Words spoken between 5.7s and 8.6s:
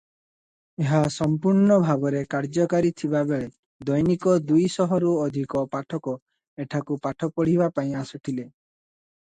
ପାଠକ ଏଠାକୁ ପଢ଼ିବା ପାଇଁ ଆସୁଥିଲେ।